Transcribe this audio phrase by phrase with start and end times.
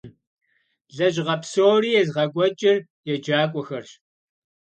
[0.95, 2.77] Лэжьыгъэ псори езыгъэкӀуэкӀыр
[3.13, 3.89] еджакӀуэхэрщ.